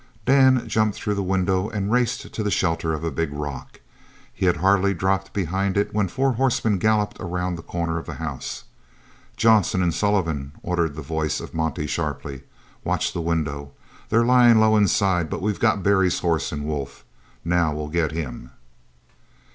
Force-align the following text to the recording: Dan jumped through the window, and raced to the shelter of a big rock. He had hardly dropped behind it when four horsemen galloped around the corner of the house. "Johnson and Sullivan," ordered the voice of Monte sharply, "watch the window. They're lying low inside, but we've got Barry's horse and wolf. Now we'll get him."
Dan 0.25 0.67
jumped 0.67 0.97
through 0.97 1.13
the 1.13 1.21
window, 1.21 1.69
and 1.69 1.91
raced 1.91 2.33
to 2.33 2.41
the 2.43 2.49
shelter 2.49 2.91
of 2.95 3.03
a 3.03 3.11
big 3.11 3.31
rock. 3.31 3.79
He 4.33 4.47
had 4.47 4.57
hardly 4.57 4.95
dropped 4.95 5.31
behind 5.31 5.77
it 5.77 5.93
when 5.93 6.07
four 6.07 6.31
horsemen 6.33 6.79
galloped 6.79 7.17
around 7.19 7.53
the 7.55 7.61
corner 7.61 7.99
of 7.99 8.07
the 8.07 8.15
house. 8.15 8.63
"Johnson 9.37 9.83
and 9.83 9.93
Sullivan," 9.93 10.53
ordered 10.63 10.95
the 10.95 11.03
voice 11.03 11.39
of 11.39 11.53
Monte 11.53 11.85
sharply, 11.85 12.41
"watch 12.83 13.13
the 13.13 13.21
window. 13.21 13.73
They're 14.09 14.25
lying 14.25 14.57
low 14.59 14.75
inside, 14.75 15.29
but 15.29 15.39
we've 15.39 15.59
got 15.59 15.83
Barry's 15.83 16.17
horse 16.17 16.51
and 16.51 16.65
wolf. 16.65 17.05
Now 17.45 17.71
we'll 17.71 17.87
get 17.87 18.11
him." 18.11 18.49